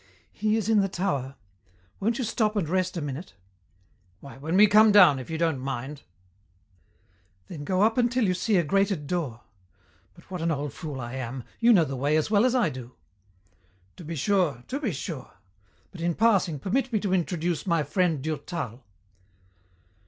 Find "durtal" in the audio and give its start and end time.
18.23-18.83